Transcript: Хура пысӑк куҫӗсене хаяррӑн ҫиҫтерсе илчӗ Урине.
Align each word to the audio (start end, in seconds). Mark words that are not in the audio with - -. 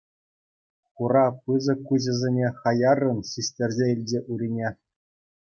Хура 0.93 1.25
пысӑк 1.41 1.79
куҫӗсене 1.89 2.47
хаяррӑн 2.63 3.19
ҫиҫтерсе 3.33 3.85
илчӗ 3.93 4.19
Урине. 4.35 4.69